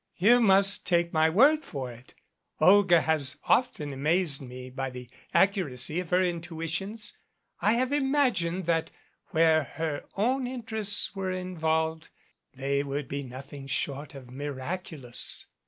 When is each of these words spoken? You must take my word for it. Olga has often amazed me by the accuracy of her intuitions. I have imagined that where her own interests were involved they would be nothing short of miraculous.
You 0.15 0.41
must 0.41 0.87
take 0.87 1.13
my 1.13 1.29
word 1.29 1.63
for 1.63 1.91
it. 1.91 2.15
Olga 2.59 3.01
has 3.01 3.35
often 3.43 3.93
amazed 3.93 4.41
me 4.41 4.71
by 4.71 4.89
the 4.89 5.11
accuracy 5.31 5.99
of 5.99 6.09
her 6.09 6.23
intuitions. 6.23 7.19
I 7.61 7.73
have 7.73 7.91
imagined 7.91 8.65
that 8.65 8.89
where 9.27 9.63
her 9.63 10.05
own 10.17 10.47
interests 10.47 11.15
were 11.15 11.29
involved 11.29 12.09
they 12.51 12.81
would 12.81 13.07
be 13.07 13.21
nothing 13.21 13.67
short 13.67 14.15
of 14.15 14.31
miraculous. 14.31 15.45